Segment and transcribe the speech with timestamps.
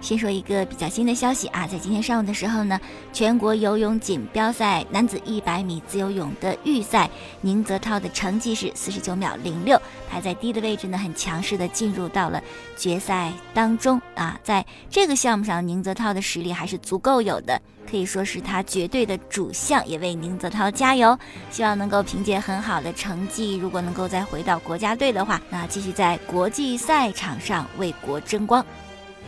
[0.00, 2.80] 先说一个比较新的消息啊，在今天上午的时候呢，
[3.12, 7.08] 全国游泳锦标赛男子一百米自由泳的预赛，
[7.42, 12.42] 宁泽涛的成绩是四十九秒零六，排在第一的位置呢，很强势的进入到了
[12.76, 14.40] 决赛当中啊。
[14.42, 21.16] 在这个项目上，宁泽涛的实力还是足够有的，可以说是他绝对的主项，也为宁泽涛加油，
[21.50, 28.64] 希望能够凭借很好的成绩，如果能够再回到国家队的话，那继续在国际赛场上为国争光。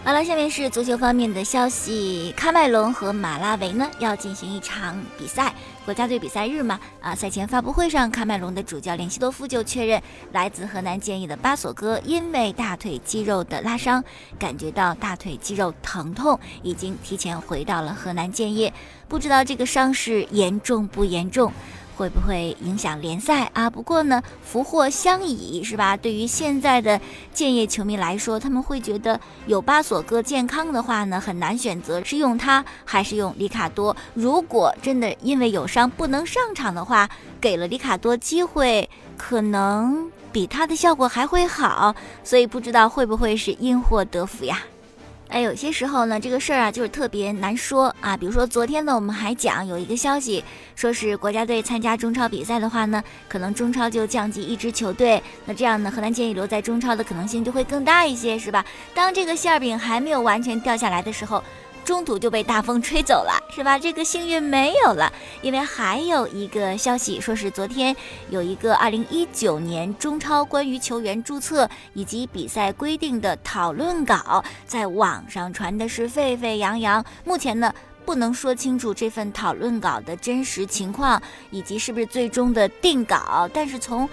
[0.05, 2.35] 好了，下面是足球方面的消息。
[2.37, 6.81] 喀麦隆和马拉维呢要进行一场比赛，国家队比赛日嘛。
[7.01, 10.03] 啊，赛前发布会上，喀麦隆的主教练西多夫就确认，
[10.33, 14.03] 来自河南建业的巴索戈因为大腿肌肉的拉伤，
[14.41, 18.75] 感觉到大腿肌肉疼痛，已经提前回到了河南建业。
[19.09, 21.53] 不知道这个伤势严重不严重？
[21.97, 23.69] 会不会影响联赛啊？
[23.69, 25.97] 不过呢，福祸相倚是吧？
[25.97, 27.01] 对于现在的
[27.33, 33.97] 建业球迷来说，他们会觉得有巴索戈健康的话呢，很难选择是用他还是用里卡多。
[34.15, 37.09] 如果真的因为有伤不能上场的话，
[37.41, 41.95] 给了里卡多机会，可能比他的效果还会好。
[42.25, 44.59] 所以不知道会不会是因祸得福呀？
[45.33, 48.15] 哎，有些时候呢，这个事儿啊，就是特别难说啊。
[48.15, 50.45] 比如说昨天呢，我们还讲有一个消息，
[50.77, 55.23] 说是国家队参加中超比赛的话呢，可能中超就降级一支球队。
[55.47, 58.63] 那这样呢，河南建业留在中超的可能性就会更大一些，是吧？
[58.95, 61.43] 当这个馅儿饼还没有完全掉下来的时候。
[61.85, 63.79] 中途就被大风吹走了，是吧？
[63.79, 67.95] 这个幸运没有了，因为还有一个消息，说是昨天
[68.31, 77.05] 有一个二零一九年中超关于球员注册以及比赛规定的讨论稿，在网上传的是沸沸扬扬。
[77.25, 84.09] 目前呢，不能说清楚这份讨论稿的真实情况以及是不是最终的定稿，但是从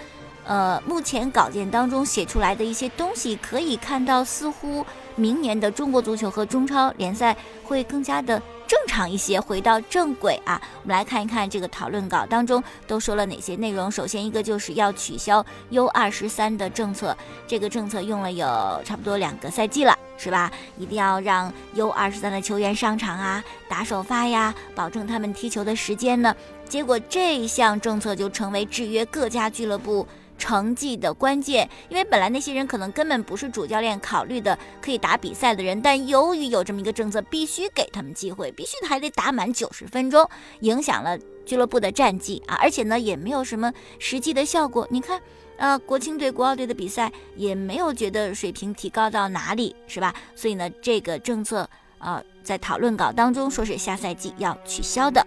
[0.50, 4.84] 呃目前稿件当中写出来的一些东西可以看到，似乎。
[5.16, 10.62] 明年的中国足球和中超联赛会更加的正常一些，回到正轨啊！
[10.82, 13.92] 我们来看一看这个讨论稿当中都说了哪些内容。
[13.92, 18.48] 首先一个就是要取消 U 二十三的政策，这个政策用了有
[18.86, 20.50] 差不多两个赛季了，是吧？
[20.78, 26.34] 一定要让 U 二十三的球员上场啊，打首发呀，保证他们踢球的时间呢。
[26.70, 30.08] 结果这一项政策就成为制约各家俱乐部。
[30.40, 40.28] 成绩的关键，因为本来那些人可能根本不是主教练考虑的可以打比赛的人，但由于有这么一个政策，必须给他们机会，必须还得打满九十分钟，
[40.62, 42.56] 影响了俱乐部的战绩啊！
[42.62, 44.88] 而且呢，也没有什么实际的效果。
[44.90, 45.22] 你看，
[45.58, 50.16] 呃，国青队、国奥队的比赛也没有觉得水平提高到哪里，是吧？
[50.34, 55.26] 所以呢，这个政策呃，在讨论稿当中说是下赛季要取消的。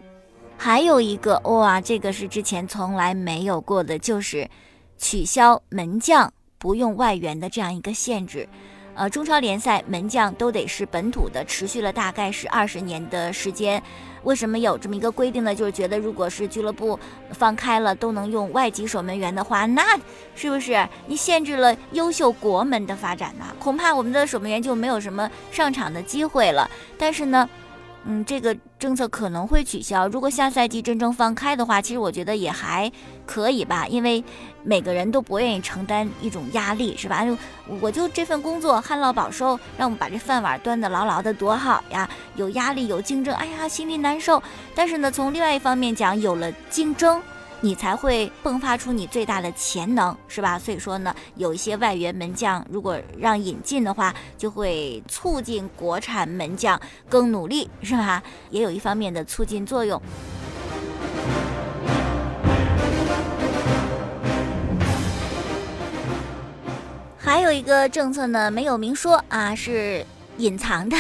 [0.56, 4.48] 还有一个哇，这个是之前从来没有过的，就是。
[5.02, 8.48] 取消门将不用外援的这样一个限制，
[8.94, 13.82] 呃，中超联赛门将都得是本土的，持续了大概是二十年的时间。
[14.22, 15.52] 为什么有这么一个规定呢？
[15.52, 16.96] 就是觉得如果是俱乐部
[17.32, 19.98] 放开了都能用外籍守门员的话，那
[20.36, 23.44] 是不是你限制了优秀国门的发展呢？
[23.58, 26.70] 恐怕我们的守门员就没有什么上场的机会了。
[26.96, 27.50] 但是呢？
[28.04, 30.08] 嗯，这个政策可能会取消。
[30.08, 32.90] 如果下赛季真正放开的话，其实我觉得也还
[33.24, 34.22] 可以吧，因为
[34.64, 37.24] 每个人都不愿意承担一种压力，是吧？
[37.24, 37.36] 就
[37.80, 42.08] 我就这份工作旱涝保收，让我们把这饭碗端得牢牢的，多好呀！
[42.34, 44.42] 有压力，有竞争，哎呀，心里难受。
[44.74, 47.22] 但是呢，从另外一方面讲，有了竞争。
[47.64, 50.58] 你才会迸发出你最大的潜能，是吧？
[50.58, 56.78] 所以说呢，有一些外援门将，如果让引进的话，就会促进国产门将
[57.08, 58.20] 更努力，是吧？
[58.50, 60.02] 也有一方面的促进作用。
[67.16, 70.04] 还有一个政策呢，没有明说啊，是
[70.38, 70.96] 隐藏的。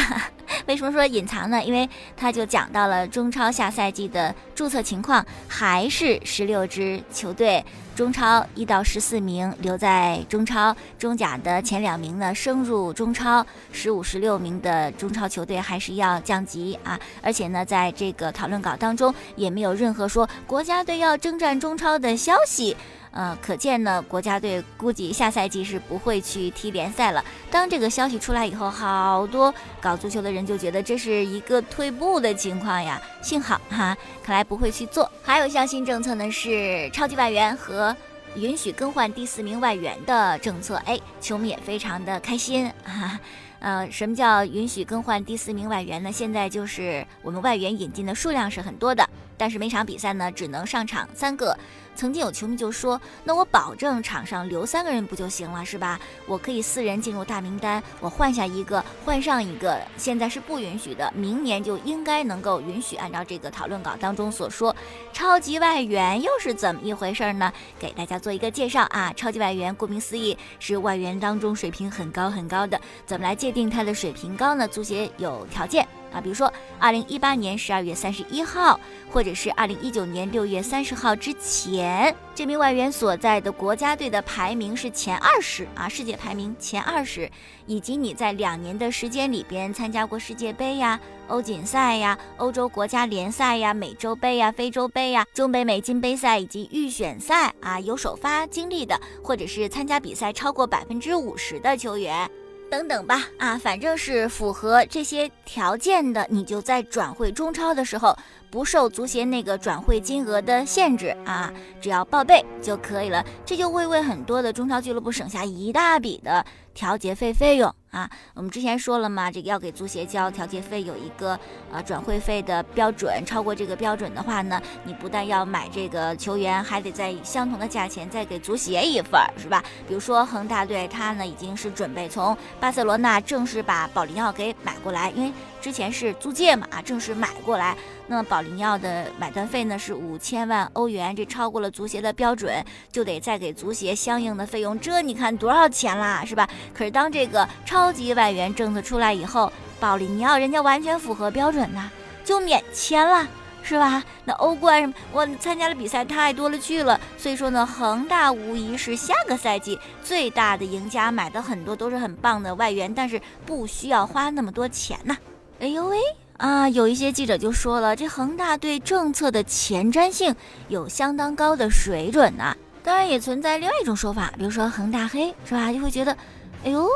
[0.66, 1.62] 为什么说隐藏呢？
[1.62, 7.64] 因为他就讲到了中超下赛季的注册情况，还是十六支球队，
[7.94, 16.98] 中超一到十四名留在中超，中甲的前两名呢升入中超，十五、十六名的中超球队还是要降级啊！
[17.22, 22.76] 而且呢，在这个讨论稿当中也没有任何说国家队要征战中超的消息。
[23.12, 27.22] 呃，可见呢，国家队估计下赛季是不会去踢联赛了。
[27.50, 33.00] 当这个消息出来以后，好多搞足球的人就觉得这是一个退步的情况呀。
[33.20, 35.10] 幸好哈，看来不会去做。
[35.22, 37.94] 还有一项新政策呢，是超级外援和
[38.34, 43.20] 允许更换第四名外援的政策，哎，球迷也非常的开心啊。
[43.58, 46.10] 呃，什么叫允许更换第四名外援呢？
[46.10, 49.08] 现在就是我们外援引进的数量是很多的，
[49.42, 51.58] 但是每场比赛呢只能上场三个。
[51.96, 55.98] 曾经有球迷就说：“那我保证场上留三个人不就行了，是吧？
[56.26, 59.80] 我可以四人进入大名单，我换下一个，换上一个。
[59.96, 62.94] 现在是不允许的，明年就应该能够允许。
[62.94, 64.74] 按照这个讨论稿当中所说，
[65.12, 67.52] 超级外援又是怎么一回事呢？
[67.80, 69.12] 给大家做一个介绍啊。
[69.14, 72.80] 超级外援顾名思义是外援当中水平很高很高的。
[73.04, 74.68] 怎么来界定他的水平高呢？
[74.68, 78.78] 足协有条件。”啊，比如说二零一八年十二月三十一号，
[79.10, 87.30] 或者是二零一九年六月三十号之前，这名外援所在的国家队的排名是前二十啊，世界排名前二十，
[87.66, 102.30] 以及你在两年的时间里边参加过世界杯呀、欧锦赛呀、欧洲国家联赛呀、美洲杯呀、非洲杯呀、中北美金杯赛以及预选赛啊，有首发经历的，或者是参加比赛超过百分之五十的球员。
[102.72, 108.16] 等等吧，啊，反正是符合这些条件的，你就在转会中超的时候
[108.50, 111.52] 不受足协那个转会金额的限制啊，
[111.82, 116.42] 只要报备就可以了，这就会为很多的中超俱乐部省下一大笔的
[116.72, 117.70] 调节费费用。
[117.92, 121.38] 啊，我们之前说了嘛，这个要给足协交调节费，有一个
[121.70, 129.62] 呃转会费的标准，超过这个标准的话呢，你不但要买这个球员，还得在相同的价钱再给足协一份儿，是吧？
[129.86, 135.30] 比如说恒大队，他呢已经是准备从巴塞罗那正式把保利尼奥给买过来，因为。
[135.62, 137.76] 之前是租借嘛啊，正式买过来。
[138.08, 142.52] 那么保利尼奥的买断费呢是五千万欧元，这超过了足协的标准，
[142.90, 144.78] 就得再给足协相应的费用。
[144.80, 146.48] 这你看多少钱啦，是吧？
[146.74, 151.90] 可是当这个超超级外援政策出来以后，保利尼奥人家完全符合标准呐，
[152.24, 153.26] 就免签了，
[153.60, 154.00] 是吧？
[154.24, 157.00] 那欧冠什么，我参加的比赛太多了去了。
[157.18, 165.16] 所以说呢，恒大无疑是下个赛季最大的赢家，买的很多都是很棒的外援，但是不需要花那么多钱呐。
[165.58, 165.98] 哎呦喂
[166.36, 166.68] 啊！
[166.68, 170.32] 有一些记者就说了，这恒大对政策的前瞻性
[170.68, 172.56] 有相当高的水准呐。
[172.84, 175.72] 当然也存在另外一种说法，比如说恒大黑是吧？
[175.72, 176.16] 就会觉得，
[176.64, 176.88] 哎呦，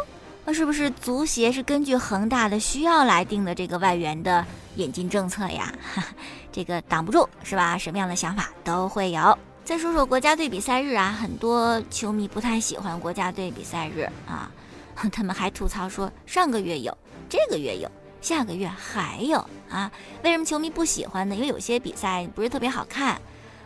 [0.47, 4.47] 那是不是足协是根据恒大的需要来定的这个外援的
[4.77, 5.75] 引进政策呀？
[6.53, 7.77] 这个挡不住是吧？
[7.77, 9.37] 什么样的想法都会有。
[9.65, 14.49] 再说说国家队比赛日啊，很多球迷不太喜欢国家队比赛日啊，
[14.95, 16.97] 他们还吐槽说上个月有，
[17.29, 17.91] 这个月有。
[18.23, 19.91] 下个月还有啊？
[20.23, 21.35] 为什么球迷不喜欢呢？
[21.35, 23.21] 因为有些比赛不是特别好看，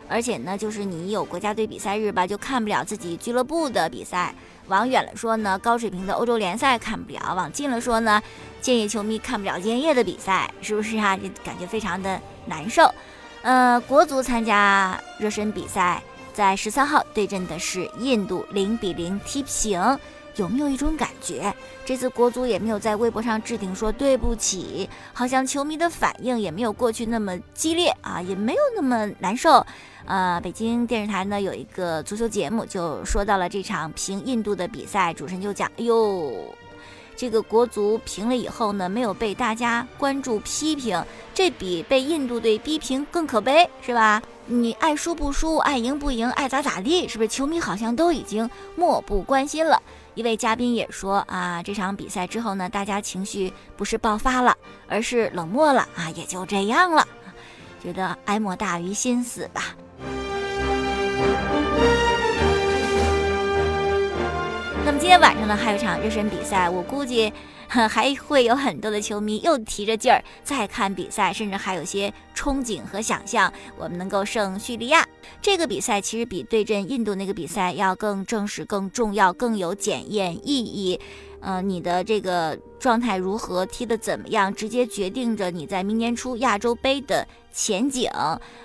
[0.09, 4.33] 而且呢，就是你有国家队比赛日吧，就看不了自己俱乐部的比赛。
[4.71, 8.21] 往远了说呢，高水平的欧洲联赛看不了；往近了说呢，
[8.61, 11.17] 建业球迷看不了建业的比赛，是不是啊？
[11.17, 12.89] 就感觉非常的难受。
[13.41, 16.01] 呃，国足参加热身比赛，
[16.33, 19.99] 在十三号对阵的是印度，零比零踢平。
[20.35, 21.53] 有没有一种感觉，
[21.85, 29.65] 这次国足也没有在微博上置顶说对不起，好像球迷的反应也没有过去那么激烈啊，也没有那么难受。
[30.05, 36.55] 呃，北京电视台呢有一个足球节目就说到了这场平印度的比赛，主持人就讲，哎呦，
[37.15, 41.03] 这个国足平了以后呢，没有被大家关注批评，
[41.33, 44.21] 这比被印度队逼平更可悲，是吧？
[44.47, 47.27] 你爱输不输，爱赢不赢，爱咋咋地，是不是？
[47.27, 49.81] 球迷好像都已经漠不关心了。
[50.13, 54.57] 一位嘉宾也说啊，这场比赛之后呢，大家情绪不是爆发了，
[54.87, 57.07] 而是冷漠了啊，也就这样了，
[57.81, 59.75] 觉得哀莫大于心死吧。
[64.99, 67.33] 今天晚上呢，还有一场热身比赛，我估计。
[67.87, 75.07] 还会有很多的球迷又提着劲儿再看比赛，甚至还有些憧憬和想象，我们能够胜叙利亚。
[75.41, 80.99] 这个比赛其实比对阵印度那个比赛要更正式、更重要、更有检验意义。
[81.39, 88.07] 呃，你的这个状态如何，踢得怎么样，直接决定着你在明年初亚洲杯的前景。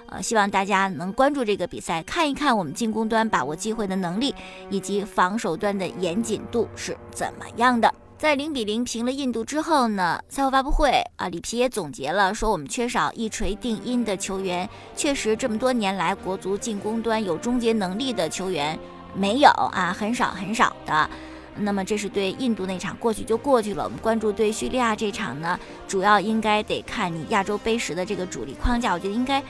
[0.08, 4.34] 呃，希望大家能关注这个比赛，看一看我们进攻端把握机会的能力，
[4.68, 7.90] 以及防守端的严谨度是怎么样的。
[8.18, 14.66] 在零比零平了印度之后呢，赛后发布会啊，里皮也总结了说，我们缺少一锤定音的球员。
[14.96, 18.78] 确实，这么多年来，国足进攻端有终结能力的球员
[19.14, 21.10] 没有啊，很少很少的。
[21.58, 23.84] 那么这是对印度那场过去就过去了。
[23.84, 28.94] 我们关注对叙利亚这场呢，主要应该得看你亚洲杯时的这个主力框架。
[28.94, 29.42] 我觉得应该，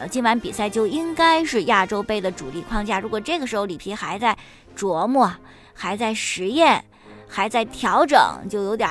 [0.00, 2.98] 呃，今晚比赛就应该是亚洲杯的主力框架。
[2.98, 4.36] 如果这个时候里皮还在
[4.76, 5.32] 琢磨，
[5.72, 6.84] 还在实验。
[7.28, 8.18] 还在调整，
[8.50, 8.88] 就有点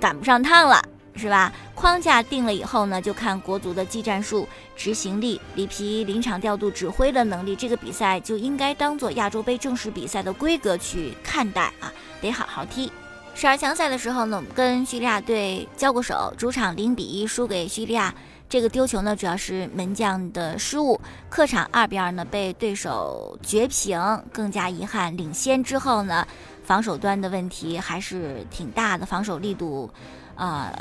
[0.00, 0.82] 赶不上趟了，
[1.16, 1.52] 是吧？
[1.74, 7.56] 框架定了以后呢，就看国足的技战术、执行力、里皮临场调度、指挥的能力。
[7.56, 12.90] 这个比赛就应该当做亚洲杯正式比赛的规格去看待啊，得好好踢。
[13.34, 18.14] 十二强赛的时候呢，我们跟叙利亚队交过手，主场零比一输给叙利亚。
[18.48, 21.00] 这个丢球呢，主要是门将的失误。
[21.30, 23.98] 客场二比二呢，被对手绝平，
[24.30, 25.16] 更加遗憾。
[25.16, 26.26] 领先之后呢，
[26.64, 29.90] 防守端的问题还是挺大的，防守力度，
[30.36, 30.72] 呃，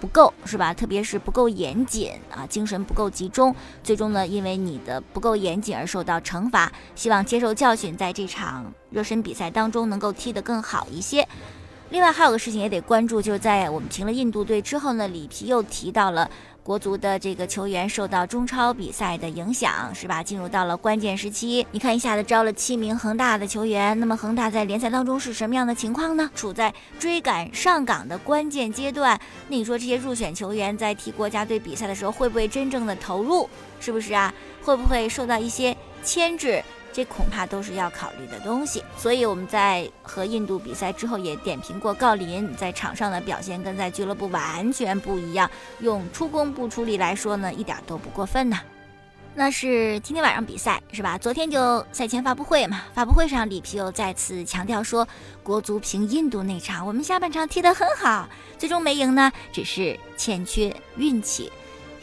[0.00, 0.74] 不够，是吧？
[0.74, 3.54] 特别是不够严谨啊，精神不够集中。
[3.82, 6.70] 最终呢，因为你的不够严谨而受到惩罚。
[6.94, 11.26] 希望接受教训，在这场热身比赛当中能够踢得更好一些。
[11.90, 16.30] 另外还有个事情也得关注，就是在我们停了印度队之后呢，里皮又提到了。
[16.62, 20.22] 国足的这个球员受到中超比赛的影响，是吧？
[20.22, 21.66] 进入到了关键时期。
[21.72, 26.30] 你看，一下子招了七名恒大的球员，那么恒大在联赛当中是什么样的情况呢？
[26.36, 29.18] 处在追赶上岗的关键阶段。
[29.48, 33.48] 那你说这些入选球员在踢国家队比赛的时候，会不会真正的投入？
[33.80, 34.32] 是不是啊？
[34.62, 36.62] 会不会受到一些牵制？
[36.92, 48.60] 这恐怕都是要考虑的东西，所以我们在和印度比赛之后也点评过郜林在场上的表现跟在俱乐部完全不一样，用出工不出力来说呢，一点都不过分呐。
[49.34, 51.16] 那是今天晚上比赛是吧？
[51.16, 55.08] 昨天就赛前发布会嘛，发布会上里皮又再次强调说，
[55.42, 61.50] 国足平印度那场，我们下半场踢得很好，最终没赢呢，只是欠缺运气。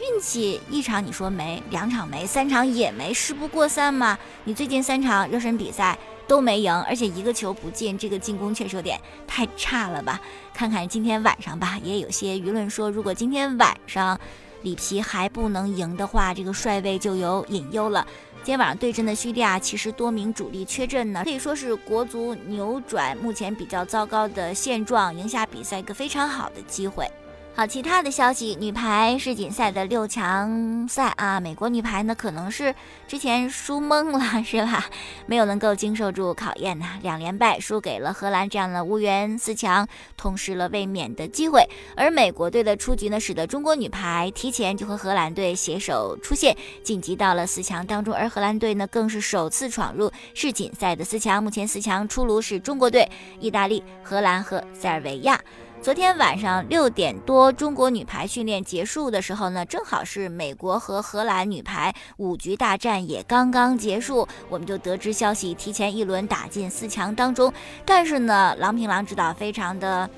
[0.00, 4.18] 运气一场你说没，两场没，三场也没，事不过三嘛。
[4.44, 10.18] 你最近三场热身比赛都没赢，而且一个球不进，这个进攻确实有点太差了吧？
[10.54, 14.18] 看看今天晚上吧，也有些舆论说，如果今天晚上
[14.62, 18.06] 里皮还不能赢的话，这个帅位就有隐忧了。
[18.42, 27.06] 今天晚上对阵的叙利亚其实多名主力缺阵呢，可以说是国足扭转目前比较糟糕的现状，赢下比赛一个非常好的机会。
[27.52, 32.74] 好，其他的消息，女排世锦赛的六强赛啊，美国女排呢可能是
[33.06, 34.86] 之前输懵了，是吧？
[35.26, 41.68] 没有能够经受住考验呢，两连败输给了荷兰这样的无缘四强，痛失了卫冕的机会。
[41.96, 48.14] 而美国队的出局呢，使得中国女排提前就和荷兰队携手出线，晋级到了四强当中。
[48.14, 51.42] 而荷兰队呢，更是首次闯入世锦赛的四强。
[51.42, 53.06] 目前四强出炉是中国队、
[53.38, 55.38] 意大利、荷兰和塞尔维亚。
[55.82, 67.50] 昨天晚上六点多，中国女排训练结束的时候呢，正好是美国和荷兰女排五局大战也刚刚结束，我们就得知消息，提前一轮打进四强当中。
[67.86, 70.08] 但是呢，郎平郎指导非常的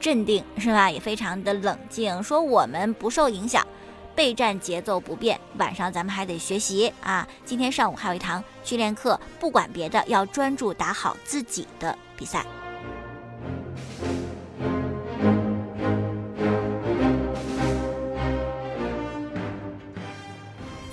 [0.00, 0.90] 镇定，是吧？
[0.90, 3.62] 也非常的冷静，说我们不受影响，
[4.14, 5.38] 备战节奏不变。
[5.58, 12.42] 晚上咱们还得学习啊，今天上午还有一堂训练课，不管别的，要专注打好自己的比赛。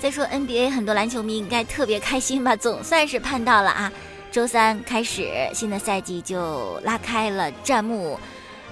[0.08, 2.56] 再说 NBA，很多篮球迷应该特别开心吧？
[2.56, 3.92] 总算是盼到了啊！
[4.32, 8.18] 周三开始，新的赛季就拉开了战幕。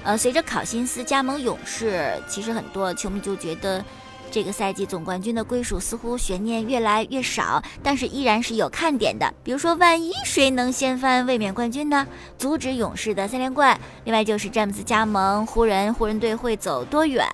[0.03, 3.85] 呃，随着考辛斯加盟勇士，其实很多球迷就觉得。
[4.31, 9.33] 这个赛季总冠军的归属似乎悬念越来越少，但是依然是有看点的。
[9.43, 12.07] 比如说，万一谁能掀翻卫冕冠军呢？
[12.37, 13.79] 阻止勇士的三连冠。
[14.05, 17.27] 另外就是詹姆斯加盟湖人，湖人队会走多远？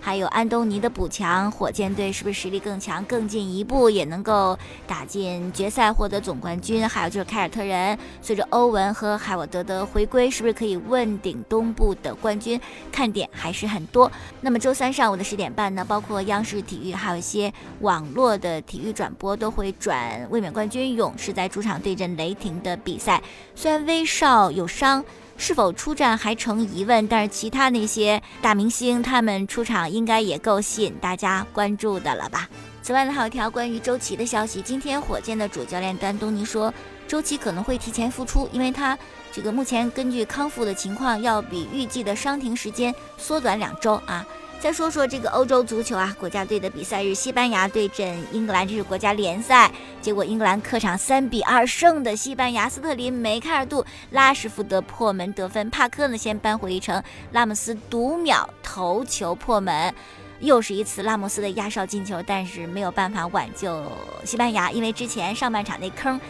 [0.00, 6.88] 还有安东尼的补强，火箭队是不是实力更强，更进一步也能够打进决赛，获得总冠军？
[6.88, 12.60] 还有就是凯尔特人，随着欧文和海沃德的回归，是不是可以问鼎东部的冠军？
[12.90, 14.10] 看点还是很多。
[14.40, 15.84] 那么周三上午的十点半呢？
[15.84, 23.20] 包括央视体育，还有一些网络的体育转播都会转卫冕冠军勇士在主场对阵雷霆的比赛。
[23.54, 25.04] 虽然威少有伤，
[25.36, 32.48] 是否出战还成疑问，但是其他那些大明星他们出场应该也够吸引大家关注的了吧？
[32.82, 34.62] 此外呢，还有一条关于周琦的消息。
[34.62, 36.72] 今天火箭的主教练丹东尼说，
[37.06, 38.98] 周琦可能会提前复出，因为他
[39.32, 44.24] 这个目前根据康复的情况，要比预计的伤停时间缩短两周啊。
[44.60, 49.70] 再说说这个欧洲足球啊，国家队的比赛日，西班牙对阵英格兰，这是国家联赛。
[50.02, 57.02] 结果英格兰客场三比二胜的西班牙，斯特林、梅开二度，拉什福德破门得分，帕克呢先扳回一城，
[57.32, 59.94] 拉莫斯读秒头球破门，
[60.40, 63.82] 又是一次拉莫斯的压哨进球，但是没有办法挽救
[64.26, 66.20] 西班牙，因为之前上半场那坑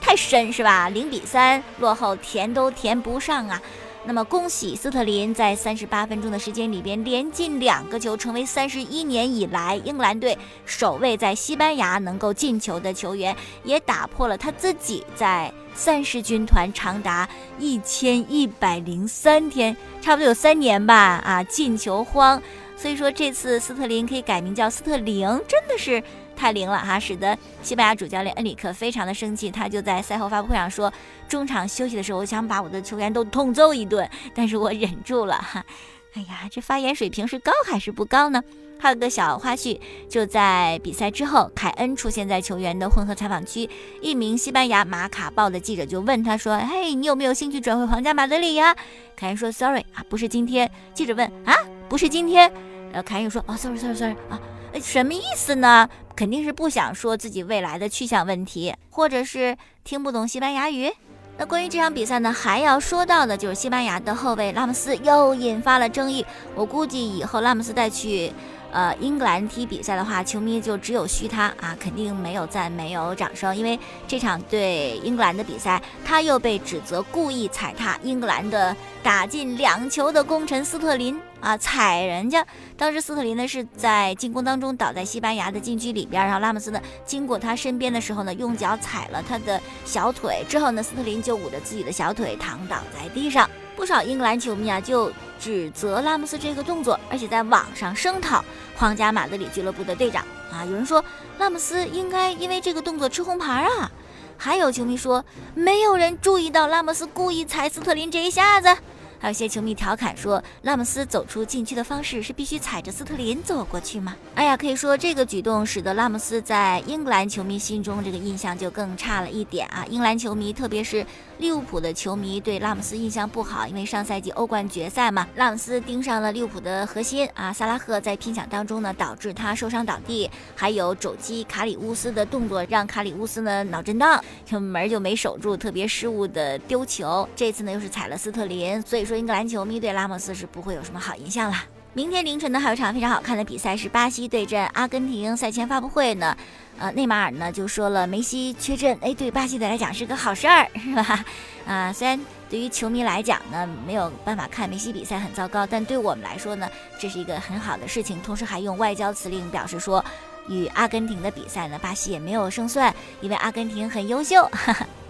[0.00, 0.88] 太深是吧？
[0.88, 3.60] 零比三落后，填都填不上啊。
[4.02, 17.28] 那么，恭喜斯特林在三十八分钟的时间里边连进两个球，成为三十一年以来英格兰队首位在西班牙能够进球的球员，也打破了他自己在三狮军团长达
[17.58, 22.42] 一千一百零三天，差不多有三年吧啊进球荒。
[22.76, 26.02] 所以说这次斯特林可以改名叫斯特灵，真的是
[26.40, 30.90] 太灵了哈，使得西班牙主教练恩里克非常的生气，他就在赛后发布会上说，
[31.28, 35.62] 中场休息的时候，我想把我的球员都痛揍一顿，但是我忍住了哈。
[36.16, 38.42] 哎呀，这发言水平是高还是不高呢？
[38.80, 39.78] 还有个小花絮，
[40.08, 43.68] 就在比赛之后，凯恩出现在球员的混合采访区，
[44.00, 48.74] 一名西班牙马卡报的记者就问他说：“嘿，你有没有兴趣转会皇家马德里呀？”
[49.14, 51.54] 凯恩说：“Sorry 啊，不是今天。”记者问：“啊，
[51.90, 52.50] 不是今天？”
[52.94, 54.40] 呃，凯恩又说：“啊，Sorry，Sorry，Sorry 啊，
[54.78, 55.88] 什么意思呢？
[56.14, 60.92] 肯定是不想说自己未来的去向问题，或者是听不懂西班牙语。”
[61.38, 66.24] 那关于这场比赛呢，还要说到的就是西班牙的后卫拉姆斯又引发了争议。
[66.54, 68.32] 我估计以后拉姆斯再去。
[68.72, 82.46] 呃，英格兰踢比赛的话，球迷就只有嘘他啊，肯定没有赞，没有掌声，因为这场对英格兰的比赛，他又被指责故意踩踏英格兰的打进两球的功臣斯特林啊，踩人家。
[82.76, 93.48] 当时斯特林呢是在进攻当中倒在西班牙的禁区里边，然后拉姆斯呢经过他身边的时候呢，用脚踩了他的小腿，之后呢，斯特林就捂着自己的小腿躺倒在地上。
[93.76, 98.44] 不少英格兰球迷啊就指责拉姆斯这个动作，而且在网上声讨
[98.76, 100.64] 皇家马德里俱乐部的队长啊。
[100.66, 101.02] 有人说
[101.38, 103.90] 拉姆斯应该因为这个动作吃红牌啊，
[104.36, 108.76] 还有球迷说没有人注意到拉姆斯故意踩斯特林这一下子。
[109.20, 114.16] 还有些球迷调侃说，拉姆斯走出禁区的方式是必须踩着斯特林走过去吗？
[114.34, 119.84] 哎呀，可以说这个举动使得拉姆斯在英格兰球迷心中这个印象就更差了一点啊。
[119.90, 121.04] 英格兰球迷，特别是
[121.36, 137.28] 利物浦的球迷，对拉姆斯印象不好，因为上赛季欧冠决赛嘛，拉姆斯盯上了利物浦的核心啊，萨拉赫在拼抢当中呢，导致他受伤倒地，还有肘击卡里乌斯的动作让卡里乌斯呢脑震荡，就门就没守住，特别失误的丢球。
[137.36, 139.09] 这次呢又是踩了斯特林，所以说。
[139.10, 141.56] 说英格兰球迷对拉莫斯是不会有什么好印象了。
[141.94, 145.36] 明天凌晨呢，还有一场非常好看的比赛是巴西对阵阿根廷。
[145.36, 146.36] 赛前发布会呢，
[146.78, 151.24] 呃，内马尔呢就说了梅西缺阵，哎，对巴西队来讲是个好事儿，是吧？
[151.66, 158.22] 啊，虽然对于球迷来讲呢，没有办法看梅西比赛很糟糕，但对我们来说呢，这是一个很好的事情。
[158.22, 160.04] 同时还用外交辞令表示说，
[160.46, 164.48] 与阿根廷的比赛呢，巴西也没有胜算，因为阿根廷很优秀。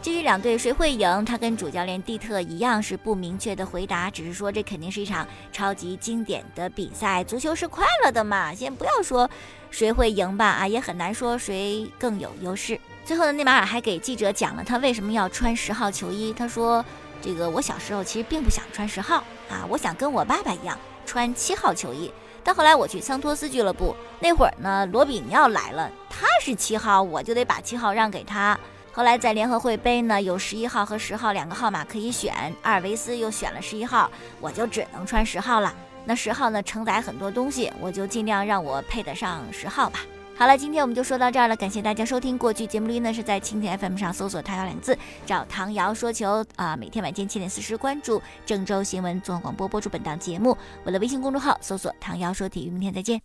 [0.03, 7.23] 至于两队谁会赢，他跟主教练蒂特一样是不明确的回答，只是说这肯定是一场超级经典的比赛。
[7.23, 9.29] 足球是快乐的嘛，先不要说
[9.71, 12.81] 谁会赢吧，啊，也很难说谁更有优势。
[13.05, 16.33] 最后呢，内马尔还给记者讲了他为什么要穿十号球衣。
[16.33, 16.83] 他说
[17.21, 22.11] ：“这个我小时候其实并不想穿十号啊，我想跟我爸爸一样穿七号球衣。
[22.43, 28.59] 但后来我去桑托斯俱乐部，那会儿呢，罗比尼奥来了，他是七号，我就得把七号让给他。”
[28.93, 35.73] 后来在联合会杯呢，有十一号和十号两个号码可以选，阿尔维斯又选了十一号，我就只能穿十号了。
[36.05, 40.01] 那十号呢，承载很多东西，我就尽量让我配得上十号吧。
[40.37, 42.39] 好了，今天我们就说到这儿了，感谢大家收听。
[42.39, 46.75] 过去节目录音呢是在蜻蜓 FM 上搜索“唐瑶”两字，找唐瑶说球啊。
[46.75, 52.71] 每天晚间七点四十关注郑州新闻综合广播播出本档节目，我的微信公众号搜索“唐瑶说体育”。
[52.73, 53.21] 明天再见。